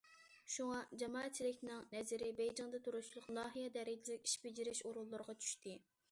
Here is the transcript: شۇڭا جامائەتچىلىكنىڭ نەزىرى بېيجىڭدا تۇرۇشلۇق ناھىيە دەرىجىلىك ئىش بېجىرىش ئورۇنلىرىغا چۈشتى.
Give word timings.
شۇڭا 0.51 0.77
جامائەتچىلىكنىڭ 1.01 1.83
نەزىرى 1.91 2.29
بېيجىڭدا 2.39 2.79
تۇرۇشلۇق 2.87 3.27
ناھىيە 3.35 3.67
دەرىجىلىك 3.75 4.25
ئىش 4.29 4.33
بېجىرىش 4.47 4.81
ئورۇنلىرىغا 4.89 5.37
چۈشتى. 5.45 5.75